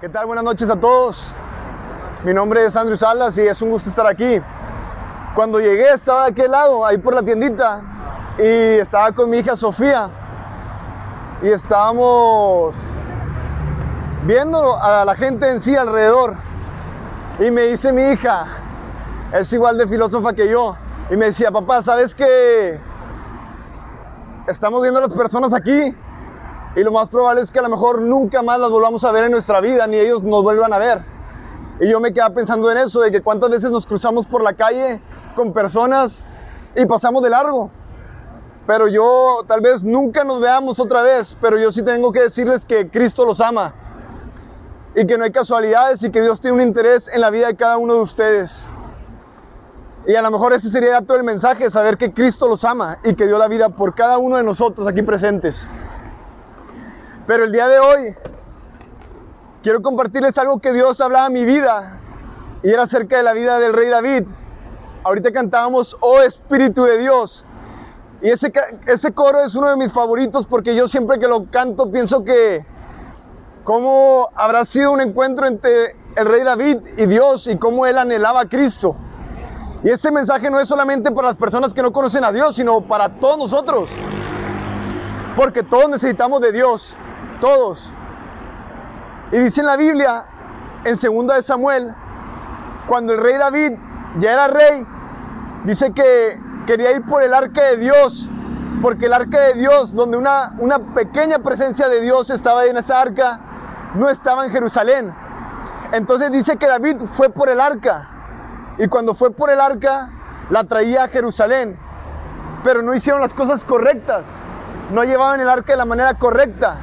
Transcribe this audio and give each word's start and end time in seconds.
¿Qué 0.00 0.08
tal? 0.08 0.24
Buenas 0.24 0.44
noches 0.44 0.70
a 0.70 0.76
todos. 0.76 1.30
Mi 2.24 2.32
nombre 2.32 2.64
es 2.64 2.74
Andrew 2.74 2.96
Salas 2.96 3.36
y 3.36 3.42
es 3.42 3.60
un 3.60 3.68
gusto 3.68 3.90
estar 3.90 4.06
aquí. 4.06 4.40
Cuando 5.34 5.60
llegué 5.60 5.92
estaba 5.92 6.24
de 6.24 6.30
aquel 6.30 6.52
lado, 6.52 6.86
ahí 6.86 6.96
por 6.96 7.14
la 7.14 7.22
tiendita, 7.22 7.82
y 8.38 8.78
estaba 8.80 9.12
con 9.12 9.28
mi 9.28 9.36
hija 9.36 9.56
Sofía. 9.56 10.08
Y 11.42 11.48
estábamos 11.48 12.74
viendo 14.24 14.82
a 14.82 15.04
la 15.04 15.14
gente 15.14 15.50
en 15.50 15.60
sí 15.60 15.76
alrededor. 15.76 16.34
Y 17.38 17.50
me 17.50 17.64
dice 17.64 17.92
mi 17.92 18.04
hija, 18.04 18.46
es 19.34 19.52
igual 19.52 19.76
de 19.76 19.86
filósofa 19.86 20.32
que 20.32 20.48
yo, 20.48 20.76
y 21.10 21.16
me 21.18 21.26
decía, 21.26 21.50
papá, 21.50 21.82
¿sabes 21.82 22.14
qué? 22.14 22.80
Estamos 24.46 24.80
viendo 24.80 24.98
a 24.98 25.02
las 25.02 25.12
personas 25.12 25.52
aquí 25.52 25.94
y 26.76 26.84
lo 26.84 26.92
más 26.92 27.08
probable 27.08 27.42
es 27.42 27.50
que 27.50 27.58
a 27.58 27.62
lo 27.62 27.68
mejor 27.68 28.00
nunca 28.00 28.42
más 28.42 28.60
las 28.60 28.70
volvamos 28.70 29.02
a 29.04 29.10
ver 29.10 29.24
en 29.24 29.32
nuestra 29.32 29.60
vida, 29.60 29.86
ni 29.86 29.96
ellos 29.96 30.22
nos 30.22 30.42
vuelvan 30.42 30.72
a 30.72 30.78
ver. 30.78 31.02
Y 31.80 31.88
yo 31.88 31.98
me 31.98 32.12
quedaba 32.12 32.34
pensando 32.34 32.70
en 32.70 32.78
eso, 32.78 33.00
de 33.00 33.10
que 33.10 33.22
cuántas 33.22 33.50
veces 33.50 33.70
nos 33.70 33.86
cruzamos 33.86 34.26
por 34.26 34.42
la 34.42 34.52
calle 34.52 35.00
con 35.34 35.52
personas 35.52 36.22
y 36.76 36.86
pasamos 36.86 37.22
de 37.22 37.30
largo. 37.30 37.70
Pero 38.66 38.86
yo 38.86 39.38
tal 39.48 39.60
vez 39.60 39.82
nunca 39.82 40.22
nos 40.22 40.40
veamos 40.40 40.78
otra 40.78 41.02
vez, 41.02 41.36
pero 41.40 41.58
yo 41.58 41.72
sí 41.72 41.82
tengo 41.82 42.12
que 42.12 42.20
decirles 42.20 42.64
que 42.64 42.88
Cristo 42.88 43.24
los 43.24 43.40
ama 43.40 43.74
y 44.94 45.06
que 45.06 45.18
no 45.18 45.24
hay 45.24 45.32
casualidades 45.32 46.02
y 46.04 46.10
que 46.10 46.20
Dios 46.20 46.40
tiene 46.40 46.56
un 46.56 46.62
interés 46.62 47.08
en 47.08 47.20
la 47.20 47.30
vida 47.30 47.48
de 47.48 47.56
cada 47.56 47.78
uno 47.78 47.94
de 47.94 48.00
ustedes. 48.00 48.64
Y 50.06 50.14
a 50.14 50.22
lo 50.22 50.30
mejor 50.30 50.52
ese 50.52 50.70
sería 50.70 51.00
todo 51.02 51.16
el 51.16 51.24
mensaje, 51.24 51.68
saber 51.70 51.96
que 51.96 52.12
Cristo 52.12 52.46
los 52.48 52.64
ama 52.64 52.98
y 53.02 53.14
que 53.14 53.26
dio 53.26 53.38
la 53.38 53.48
vida 53.48 53.70
por 53.70 53.94
cada 53.94 54.18
uno 54.18 54.36
de 54.36 54.44
nosotros 54.44 54.86
aquí 54.86 55.02
presentes. 55.02 55.66
Pero 57.26 57.44
el 57.44 57.52
día 57.52 57.68
de 57.68 57.78
hoy 57.78 58.16
quiero 59.62 59.82
compartirles 59.82 60.36
algo 60.38 60.60
que 60.60 60.72
Dios 60.72 61.00
hablaba 61.00 61.26
a 61.26 61.30
mi 61.30 61.44
vida 61.44 61.98
y 62.62 62.70
era 62.70 62.84
acerca 62.84 63.16
de 63.16 63.22
la 63.22 63.32
vida 63.32 63.58
del 63.58 63.72
rey 63.72 63.88
David. 63.88 64.24
Ahorita 65.04 65.32
cantábamos, 65.32 65.96
oh 66.00 66.20
Espíritu 66.20 66.84
de 66.84 66.98
Dios. 66.98 67.44
Y 68.22 68.28
ese, 68.28 68.52
ese 68.86 69.12
coro 69.12 69.40
es 69.40 69.54
uno 69.54 69.68
de 69.68 69.76
mis 69.76 69.92
favoritos 69.92 70.46
porque 70.46 70.74
yo 70.74 70.88
siempre 70.88 71.18
que 71.18 71.26
lo 71.26 71.50
canto 71.50 71.90
pienso 71.90 72.22
que 72.22 72.64
cómo 73.64 74.28
habrá 74.34 74.64
sido 74.64 74.92
un 74.92 75.00
encuentro 75.00 75.46
entre 75.46 75.96
el 76.16 76.26
rey 76.26 76.42
David 76.42 76.78
y 76.98 77.06
Dios 77.06 77.46
y 77.46 77.56
cómo 77.56 77.86
él 77.86 77.96
anhelaba 77.98 78.42
a 78.42 78.48
Cristo. 78.48 78.96
Y 79.82 79.88
este 79.88 80.10
mensaje 80.10 80.50
no 80.50 80.60
es 80.60 80.68
solamente 80.68 81.10
para 81.10 81.28
las 81.28 81.36
personas 81.36 81.72
que 81.72 81.80
no 81.80 81.92
conocen 81.92 82.24
a 82.24 82.32
Dios, 82.32 82.56
sino 82.56 82.82
para 82.82 83.08
todos 83.20 83.38
nosotros. 83.38 83.90
Porque 85.36 85.62
todos 85.62 85.88
necesitamos 85.88 86.42
de 86.42 86.52
Dios, 86.52 86.94
todos. 87.40 87.92
Y 89.32 89.38
dice 89.38 89.60
en 89.60 89.66
la 89.66 89.76
Biblia, 89.76 90.24
en 90.84 90.94
2 90.94 91.36
de 91.36 91.42
Samuel, 91.42 91.94
cuando 92.86 93.12
el 93.12 93.20
rey 93.20 93.36
David 93.36 93.72
ya 94.18 94.32
era 94.32 94.48
rey, 94.48 94.86
dice 95.64 95.92
que 95.92 96.38
quería 96.66 96.92
ir 96.92 97.04
por 97.04 97.22
el 97.22 97.34
arca 97.34 97.62
de 97.62 97.76
Dios, 97.76 98.28
porque 98.82 99.06
el 99.06 99.12
arca 99.12 99.40
de 99.40 99.54
Dios, 99.54 99.94
donde 99.94 100.16
una, 100.16 100.54
una 100.58 100.78
pequeña 100.78 101.38
presencia 101.40 101.88
de 101.88 102.00
Dios 102.00 102.30
estaba 102.30 102.64
en 102.66 102.76
esa 102.76 103.00
arca, 103.00 103.40
no 103.94 104.08
estaba 104.08 104.44
en 104.44 104.52
Jerusalén. 104.52 105.14
Entonces 105.92 106.30
dice 106.30 106.56
que 106.56 106.66
David 106.66 107.02
fue 107.12 107.30
por 107.30 107.48
el 107.48 107.60
arca 107.60 108.08
y 108.78 108.88
cuando 108.88 109.14
fue 109.14 109.30
por 109.30 109.50
el 109.50 109.60
arca, 109.60 110.10
la 110.48 110.64
traía 110.64 111.04
a 111.04 111.08
Jerusalén. 111.08 111.78
Pero 112.64 112.82
no 112.82 112.94
hicieron 112.94 113.20
las 113.20 113.34
cosas 113.34 113.64
correctas. 113.64 114.26
No 114.90 115.04
llevaban 115.04 115.40
el 115.40 115.48
arca 115.48 115.72
de 115.72 115.76
la 115.76 115.84
manera 115.84 116.14
correcta. 116.14 116.78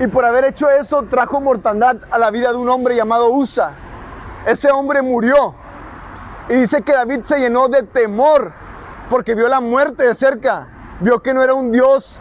Y 0.00 0.08
por 0.08 0.24
haber 0.24 0.44
hecho 0.44 0.68
eso, 0.70 1.04
trajo 1.04 1.40
mortandad 1.40 1.96
a 2.10 2.18
la 2.18 2.30
vida 2.30 2.50
de 2.50 2.56
un 2.56 2.68
hombre 2.68 2.96
llamado 2.96 3.30
Usa. 3.30 3.74
Ese 4.44 4.70
hombre 4.70 5.02
murió. 5.02 5.54
Y 6.48 6.56
dice 6.56 6.82
que 6.82 6.92
David 6.92 7.22
se 7.22 7.38
llenó 7.38 7.68
de 7.68 7.84
temor 7.84 8.52
porque 9.08 9.34
vio 9.34 9.48
la 9.48 9.60
muerte 9.60 10.04
de 10.04 10.14
cerca. 10.14 10.68
Vio 11.00 11.22
que 11.22 11.32
no 11.32 11.42
era 11.42 11.54
un 11.54 11.70
Dios 11.70 12.20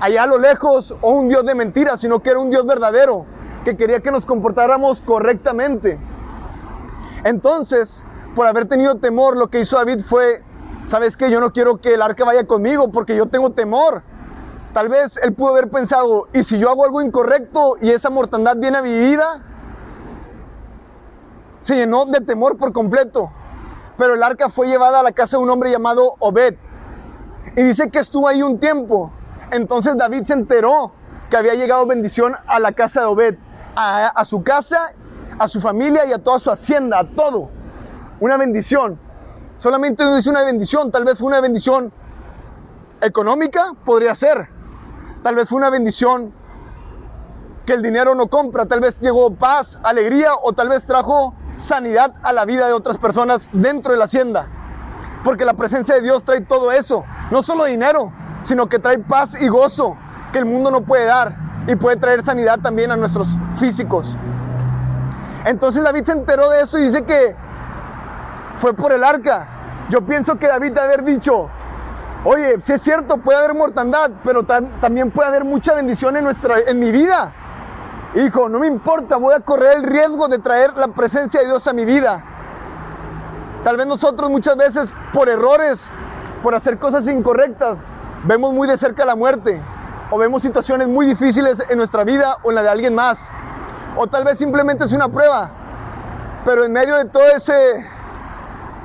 allá 0.00 0.22
a 0.22 0.26
lo 0.26 0.38
lejos 0.38 0.94
o 1.00 1.10
un 1.10 1.28
Dios 1.28 1.44
de 1.44 1.54
mentiras, 1.54 2.00
sino 2.00 2.20
que 2.20 2.30
era 2.30 2.38
un 2.38 2.50
Dios 2.50 2.64
verdadero, 2.66 3.26
que 3.64 3.76
quería 3.76 4.00
que 4.00 4.10
nos 4.10 4.24
comportáramos 4.24 5.02
correctamente. 5.02 5.98
Entonces, 7.24 8.04
por 8.34 8.46
haber 8.46 8.66
tenido 8.66 8.96
temor, 8.96 9.36
lo 9.36 9.48
que 9.48 9.60
hizo 9.60 9.76
David 9.76 10.00
fue, 10.00 10.42
¿sabes 10.86 11.16
qué? 11.16 11.30
Yo 11.30 11.40
no 11.40 11.52
quiero 11.52 11.78
que 11.78 11.94
el 11.94 12.02
arca 12.02 12.24
vaya 12.24 12.46
conmigo 12.46 12.90
porque 12.90 13.14
yo 13.14 13.26
tengo 13.26 13.50
temor. 13.50 14.02
Tal 14.72 14.88
vez 14.88 15.18
él 15.22 15.32
pudo 15.32 15.50
haber 15.50 15.68
pensado, 15.68 16.28
¿y 16.32 16.42
si 16.42 16.58
yo 16.58 16.70
hago 16.70 16.84
algo 16.84 17.00
incorrecto 17.00 17.76
y 17.80 17.90
esa 17.90 18.10
mortandad 18.10 18.56
viene 18.56 18.78
a 18.78 18.82
mi 18.82 18.96
vida? 18.96 19.42
Se 21.60 21.74
llenó 21.74 22.04
de 22.04 22.20
temor 22.20 22.56
por 22.56 22.72
completo. 22.72 23.30
Pero 23.96 24.14
el 24.14 24.22
arca 24.22 24.48
fue 24.48 24.68
llevada 24.68 25.00
a 25.00 25.02
la 25.02 25.12
casa 25.12 25.36
de 25.36 25.42
un 25.42 25.50
hombre 25.50 25.70
llamado 25.70 26.14
Obed. 26.20 26.54
Y 27.56 27.62
dice 27.62 27.90
que 27.90 27.98
estuvo 27.98 28.28
ahí 28.28 28.42
un 28.42 28.58
tiempo. 28.60 29.10
Entonces 29.50 29.96
David 29.96 30.24
se 30.26 30.34
enteró 30.34 30.92
que 31.30 31.36
había 31.36 31.54
llegado 31.54 31.86
bendición 31.86 32.36
a 32.46 32.60
la 32.60 32.72
casa 32.72 33.00
de 33.00 33.06
Obed, 33.06 33.36
a, 33.74 34.24
su 34.24 34.42
casa 34.42 34.92
a 35.38 35.48
su 35.48 35.60
familia 35.60 36.04
y 36.06 36.12
a 36.12 36.18
toda 36.18 36.38
su 36.38 36.50
hacienda, 36.50 37.00
a 37.00 37.04
todo. 37.04 37.48
Una 38.20 38.36
bendición. 38.36 38.98
Solamente 39.56 40.04
dice 40.14 40.30
una 40.30 40.44
bendición, 40.44 40.90
tal 40.90 41.04
vez 41.04 41.18
fue 41.18 41.28
una 41.28 41.40
bendición 41.40 41.92
económica, 43.00 43.72
podría 43.84 44.14
ser. 44.14 44.57
Tal 45.28 45.34
vez 45.34 45.46
fue 45.46 45.58
una 45.58 45.68
bendición 45.68 46.32
que 47.66 47.74
el 47.74 47.82
dinero 47.82 48.14
no 48.14 48.28
compra, 48.28 48.64
tal 48.64 48.80
vez 48.80 48.98
llegó 48.98 49.34
paz, 49.34 49.78
alegría 49.82 50.30
o 50.42 50.54
tal 50.54 50.70
vez 50.70 50.86
trajo 50.86 51.34
sanidad 51.58 52.14
a 52.22 52.32
la 52.32 52.46
vida 52.46 52.66
de 52.66 52.72
otras 52.72 52.96
personas 52.96 53.46
dentro 53.52 53.92
de 53.92 53.98
la 53.98 54.06
hacienda. 54.06 54.46
Porque 55.22 55.44
la 55.44 55.52
presencia 55.52 55.96
de 55.96 56.00
Dios 56.00 56.24
trae 56.24 56.40
todo 56.40 56.72
eso, 56.72 57.04
no 57.30 57.42
solo 57.42 57.66
dinero, 57.66 58.10
sino 58.42 58.70
que 58.70 58.78
trae 58.78 59.00
paz 59.00 59.38
y 59.38 59.48
gozo 59.48 59.98
que 60.32 60.38
el 60.38 60.46
mundo 60.46 60.70
no 60.70 60.80
puede 60.80 61.04
dar 61.04 61.36
y 61.66 61.76
puede 61.76 61.98
traer 61.98 62.24
sanidad 62.24 62.60
también 62.60 62.90
a 62.90 62.96
nuestros 62.96 63.36
físicos. 63.58 64.16
Entonces 65.44 65.82
David 65.82 66.04
se 66.06 66.12
enteró 66.12 66.48
de 66.48 66.62
eso 66.62 66.78
y 66.78 66.84
dice 66.84 67.04
que 67.04 67.36
fue 68.56 68.72
por 68.72 68.92
el 68.92 69.04
arca. 69.04 69.46
Yo 69.90 70.00
pienso 70.06 70.38
que 70.38 70.46
David 70.46 70.72
debe 70.72 70.86
haber 70.86 71.04
dicho, 71.04 71.50
oye, 72.24 72.58
si 72.62 72.72
es 72.72 72.82
cierto, 72.82 73.18
puede 73.18 73.38
haber 73.38 73.54
mortandad, 73.54 74.10
pero 74.24 74.44
también 74.44 75.10
puede 75.10 75.28
haber 75.28 75.44
mucha 75.44 75.74
bendición 75.74 76.16
en, 76.16 76.24
nuestra, 76.24 76.60
en 76.60 76.78
mi 76.78 76.90
vida. 76.90 77.32
Hijo, 78.14 78.48
no 78.48 78.58
me 78.58 78.66
importa, 78.66 79.16
voy 79.16 79.34
a 79.34 79.40
correr 79.40 79.78
el 79.78 79.82
riesgo 79.84 80.28
de 80.28 80.38
traer 80.38 80.76
la 80.76 80.88
presencia 80.88 81.40
de 81.40 81.46
Dios 81.46 81.66
a 81.66 81.72
mi 81.72 81.84
vida. 81.84 82.24
Tal 83.64 83.76
vez 83.76 83.86
nosotros 83.86 84.30
muchas 84.30 84.56
veces 84.56 84.88
por 85.12 85.28
errores, 85.28 85.90
por 86.42 86.54
hacer 86.54 86.78
cosas 86.78 87.06
incorrectas, 87.06 87.80
vemos 88.24 88.52
muy 88.52 88.66
de 88.66 88.76
cerca 88.76 89.04
la 89.04 89.14
muerte 89.14 89.60
o 90.10 90.18
vemos 90.18 90.42
situaciones 90.42 90.88
muy 90.88 91.06
difíciles 91.06 91.62
en 91.68 91.76
nuestra 91.76 92.04
vida 92.04 92.36
o 92.42 92.50
en 92.50 92.54
la 92.54 92.62
de 92.62 92.68
alguien 92.70 92.94
más 92.94 93.30
o 93.98 94.06
tal 94.06 94.24
vez 94.24 94.38
simplemente 94.38 94.84
es 94.84 94.92
una 94.92 95.08
prueba. 95.08 95.50
Pero 96.44 96.64
en 96.64 96.72
medio 96.72 96.96
de 96.96 97.04
todo 97.06 97.26
ese 97.26 97.84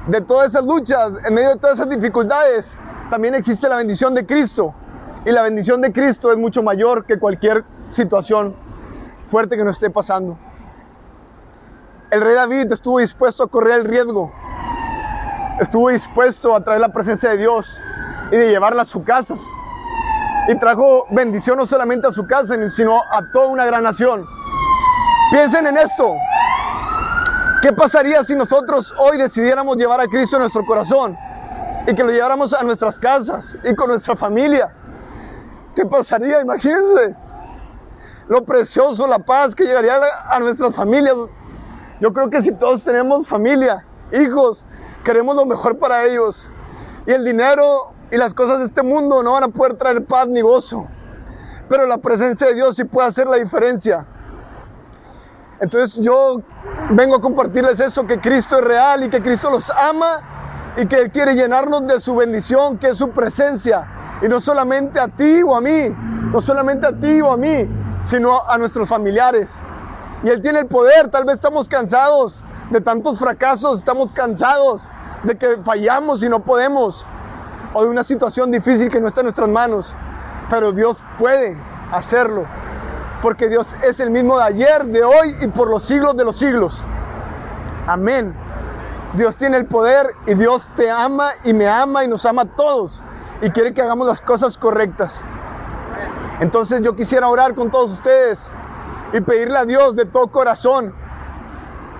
de 0.07 0.19
todas 0.19 0.49
esas 0.49 0.65
luchas, 0.65 1.13
en 1.23 1.33
medio 1.33 1.49
de 1.49 1.55
todas 1.55 1.79
esas 1.79 1.89
dificultades, 1.89 2.67
también 3.13 3.35
existe 3.35 3.69
la 3.69 3.75
bendición 3.75 4.15
de 4.15 4.25
Cristo. 4.25 4.73
Y 5.23 5.31
la 5.31 5.43
bendición 5.43 5.81
de 5.81 5.93
Cristo 5.93 6.31
es 6.31 6.37
mucho 6.39 6.63
mayor 6.63 7.05
que 7.05 7.19
cualquier 7.19 7.63
situación 7.91 8.55
fuerte 9.27 9.55
que 9.55 9.63
nos 9.63 9.73
esté 9.75 9.91
pasando. 9.91 10.35
El 12.09 12.21
rey 12.21 12.33
David 12.33 12.71
estuvo 12.71 12.97
dispuesto 12.97 13.43
a 13.43 13.47
correr 13.47 13.81
el 13.81 13.85
riesgo. 13.85 14.33
Estuvo 15.59 15.89
dispuesto 15.89 16.55
a 16.55 16.63
traer 16.63 16.81
la 16.81 16.89
presencia 16.89 17.29
de 17.29 17.37
Dios 17.37 17.77
y 18.31 18.37
de 18.37 18.49
llevarla 18.49 18.81
a 18.81 18.85
sus 18.85 19.03
casas. 19.03 19.39
Y 20.47 20.57
trajo 20.57 21.05
bendición 21.11 21.59
no 21.59 21.67
solamente 21.67 22.07
a 22.07 22.11
su 22.11 22.25
casa, 22.25 22.55
sino 22.69 22.97
a 22.97 23.31
toda 23.31 23.45
una 23.45 23.65
gran 23.67 23.83
nación. 23.83 24.25
Piensen 25.29 25.67
en 25.67 25.77
esto. 25.77 26.15
¿Qué 27.61 27.73
pasaría 27.73 28.23
si 28.23 28.35
nosotros 28.35 28.91
hoy 28.97 29.19
decidiéramos 29.19 29.77
llevar 29.77 30.01
a 30.01 30.07
Cristo 30.07 30.37
en 30.37 30.41
nuestro 30.41 30.65
corazón 30.65 31.15
y 31.85 31.93
que 31.93 32.03
lo 32.03 32.11
lleváramos 32.11 32.53
a 32.53 32.63
nuestras 32.63 32.97
casas 32.99 33.57
y 33.63 33.75
con 33.75 33.89
nuestra 33.89 34.15
familia? 34.15 34.73
¿Qué 35.75 35.85
pasaría? 35.85 36.41
Imagínense 36.41 37.15
lo 38.27 38.43
precioso, 38.43 39.07
la 39.07 39.19
paz 39.19 39.53
que 39.55 39.65
llegaría 39.65 39.99
a 40.29 40.39
nuestras 40.39 40.75
familias. 40.75 41.15
Yo 41.99 42.13
creo 42.13 42.29
que 42.29 42.41
si 42.41 42.51
todos 42.53 42.83
tenemos 42.83 43.27
familia, 43.27 43.85
hijos, 44.11 44.65
queremos 45.03 45.35
lo 45.35 45.45
mejor 45.45 45.77
para 45.77 46.05
ellos. 46.05 46.47
Y 47.05 47.11
el 47.11 47.23
dinero 47.23 47.93
y 48.11 48.17
las 48.17 48.33
cosas 48.33 48.59
de 48.59 48.65
este 48.65 48.81
mundo 48.81 49.23
no 49.23 49.33
van 49.33 49.43
a 49.43 49.47
poder 49.49 49.75
traer 49.75 50.05
paz 50.05 50.27
ni 50.27 50.41
gozo. 50.41 50.87
Pero 51.69 51.85
la 51.85 51.97
presencia 51.97 52.47
de 52.47 52.53
Dios 52.55 52.75
sí 52.75 52.83
puede 52.83 53.07
hacer 53.07 53.27
la 53.27 53.37
diferencia. 53.37 54.05
Entonces 55.59 56.03
yo 56.03 56.41
vengo 56.91 57.15
a 57.15 57.21
compartirles 57.21 57.79
eso, 57.79 58.05
que 58.05 58.19
Cristo 58.19 58.57
es 58.57 58.65
real 58.65 59.03
y 59.03 59.09
que 59.09 59.21
Cristo 59.21 59.49
los 59.49 59.69
ama 59.69 60.32
y 60.75 60.87
que 60.87 60.95
Él 60.95 61.11
quiere 61.11 61.35
llenarnos 61.35 61.85
de 61.87 61.99
su 61.99 62.15
bendición, 62.15 62.77
que 62.77 62.89
es 62.89 62.97
su 62.97 63.09
presencia. 63.11 63.87
Y 64.21 64.27
no 64.27 64.39
solamente 64.39 64.99
a 64.99 65.07
ti 65.07 65.41
o 65.43 65.55
a 65.55 65.61
mí, 65.61 65.95
no 66.31 66.41
solamente 66.41 66.87
a 66.87 66.93
ti 66.93 67.21
o 67.21 67.31
a 67.31 67.37
mí, 67.37 67.67
sino 68.03 68.47
a 68.47 68.57
nuestros 68.57 68.89
familiares. 68.89 69.59
Y 70.23 70.29
Él 70.29 70.41
tiene 70.41 70.59
el 70.59 70.67
poder. 70.67 71.09
Tal 71.09 71.25
vez 71.25 71.35
estamos 71.35 71.67
cansados 71.67 72.41
de 72.69 72.81
tantos 72.81 73.19
fracasos, 73.19 73.79
estamos 73.79 74.11
cansados 74.13 74.89
de 75.23 75.37
que 75.37 75.57
fallamos 75.63 76.23
y 76.23 76.29
no 76.29 76.39
podemos. 76.39 77.05
O 77.73 77.83
de 77.83 77.89
una 77.89 78.03
situación 78.03 78.51
difícil 78.51 78.89
que 78.89 78.99
no 78.99 79.07
está 79.07 79.21
en 79.21 79.25
nuestras 79.25 79.49
manos. 79.49 79.93
Pero 80.49 80.71
Dios 80.71 81.03
puede 81.19 81.57
hacerlo. 81.91 82.45
Porque 83.21 83.47
Dios 83.47 83.75
es 83.83 83.99
el 83.99 84.09
mismo 84.09 84.37
de 84.37 84.43
ayer, 84.43 84.85
de 84.85 85.03
hoy 85.03 85.35
y 85.41 85.47
por 85.47 85.69
los 85.69 85.83
siglos 85.83 86.15
de 86.17 86.25
los 86.25 86.37
siglos. 86.37 86.81
Amén. 87.87 88.42
Dios 89.13 89.35
tiene 89.37 89.57
el 89.57 89.65
poder 89.65 90.15
y 90.25 90.33
Dios 90.33 90.69
te 90.75 90.89
ama 90.89 91.31
y 91.43 91.53
me 91.53 91.67
ama 91.67 92.03
y 92.03 92.07
nos 92.07 92.25
ama 92.25 92.43
a 92.43 92.45
todos. 92.45 93.01
Y 93.41 93.51
quiere 93.51 93.73
que 93.73 93.81
hagamos 93.81 94.07
las 94.07 94.21
cosas 94.21 94.57
correctas. 94.57 95.21
Entonces 96.39 96.81
yo 96.81 96.95
quisiera 96.95 97.29
orar 97.29 97.53
con 97.53 97.69
todos 97.69 97.91
ustedes 97.91 98.49
y 99.13 99.21
pedirle 99.21 99.57
a 99.59 99.65
Dios 99.65 99.95
de 99.95 100.05
todo 100.05 100.31
corazón 100.31 100.93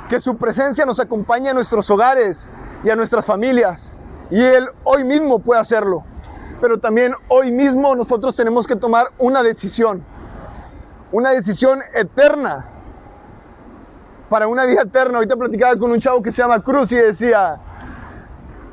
que 0.09 0.19
su 0.19 0.37
presencia 0.37 0.85
nos 0.85 0.99
acompañe 0.99 1.49
a 1.49 1.53
nuestros 1.53 1.89
hogares 1.91 2.49
y 2.83 2.89
a 2.89 2.95
nuestras 2.95 3.25
familias. 3.25 3.93
Y 4.31 4.41
Él 4.41 4.69
hoy 4.83 5.03
mismo 5.03 5.39
puede 5.39 5.61
hacerlo. 5.61 6.03
Pero 6.59 6.79
también 6.79 7.13
hoy 7.27 7.51
mismo 7.51 7.95
nosotros 7.95 8.35
tenemos 8.35 8.65
que 8.65 8.75
tomar 8.75 9.07
una 9.19 9.43
decisión. 9.43 10.03
Una 11.11 11.29
decisión 11.29 11.81
eterna. 11.93 12.72
Para 14.29 14.47
una 14.47 14.65
vida 14.65 14.81
eterna. 14.81 15.17
Ahorita 15.17 15.35
platicaba 15.35 15.77
con 15.77 15.91
un 15.91 15.99
chavo 15.99 16.21
que 16.21 16.31
se 16.31 16.41
llama 16.41 16.63
Cruz 16.63 16.91
y 16.91 16.95
decía 16.95 17.59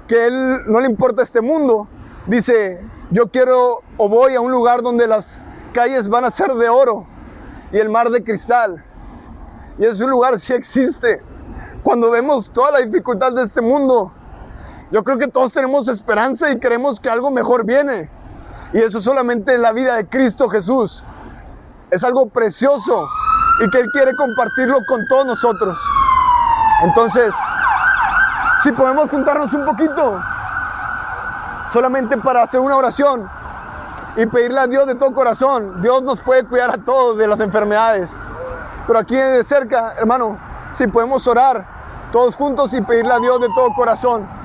que 0.07 0.27
él 0.27 0.63
no 0.67 0.81
le 0.81 0.89
importa 0.89 1.23
este 1.23 1.41
mundo. 1.41 1.87
Dice, 2.27 2.81
yo 3.11 3.29
quiero 3.31 3.81
o 3.97 4.09
voy 4.09 4.35
a 4.35 4.41
un 4.41 4.51
lugar 4.51 4.83
donde 4.83 5.07
las 5.07 5.39
calles 5.73 6.09
van 6.09 6.25
a 6.25 6.31
ser 6.31 6.53
de 6.55 6.69
oro 6.69 7.07
y 7.73 7.79
el 7.79 7.89
mar 7.89 8.11
de 8.11 8.23
cristal. 8.23 8.85
Y 9.79 9.85
ese 9.85 10.05
lugar 10.07 10.39
sí 10.39 10.53
existe. 10.53 11.23
Cuando 11.83 12.11
vemos 12.11 12.51
toda 12.51 12.73
la 12.73 12.79
dificultad 12.81 13.33
de 13.33 13.43
este 13.43 13.61
mundo, 13.61 14.13
yo 14.91 15.05
creo 15.05 15.19
que 15.19 15.29
todos 15.29 15.53
tenemos 15.53 15.89
esperanza 15.89 16.51
y 16.51 16.59
queremos 16.59 17.01
que 17.01 17.09
algo 17.09 17.31
mejor 17.31 17.65
viene. 17.65 18.11
Y 18.73 18.79
eso 18.79 19.01
solamente 19.01 19.55
en 19.55 19.63
la 19.63 19.73
vida 19.73 19.97
de 19.97 20.07
Cristo 20.07 20.49
Jesús. 20.49 21.05
Es 21.91 22.05
algo 22.05 22.27
precioso 22.27 23.09
y 23.65 23.71
que 23.71 23.79
Él 23.79 23.91
quiere 23.93 24.15
compartirlo 24.15 24.85
con 24.87 25.07
todos 25.07 25.27
nosotros. 25.27 25.79
Entonces, 26.83 27.35
si 28.61 28.73
podemos 28.73 29.11
juntarnos 29.11 29.53
un 29.53 29.65
poquito, 29.65 30.21
solamente 31.73 32.17
para 32.17 32.43
hacer 32.43 32.61
una 32.61 32.77
oración 32.77 33.29
y 34.17 34.27
pedirle 34.27 34.61
a 34.61 34.67
Dios 34.67 34.87
de 34.87 34.95
todo 34.95 35.13
corazón. 35.13 35.81
Dios 35.83 36.03
nos 36.03 36.21
puede 36.21 36.45
cuidar 36.45 36.71
a 36.71 36.79
todos 36.79 37.17
de 37.19 37.27
las 37.27 37.41
enfermedades. 37.41 38.17
Pero 38.87 38.99
aquí 38.99 39.15
de 39.15 39.45
cerca, 39.45 39.95
hermano, 39.97 40.39
si 40.73 40.87
podemos 40.87 41.27
orar 41.27 41.65
todos 42.13 42.35
juntos 42.37 42.75
y 42.75 42.81
pedirle 42.81 43.13
a 43.13 43.19
Dios 43.19 43.41
de 43.41 43.49
todo 43.55 43.73
corazón 43.75 44.40